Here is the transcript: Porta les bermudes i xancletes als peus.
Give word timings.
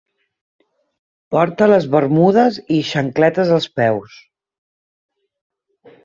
Porta 1.33 1.67
les 1.71 1.83
bermudes 1.95 2.57
i 2.77 2.79
xancletes 2.91 3.51
als 3.59 3.67
peus. 3.81 4.15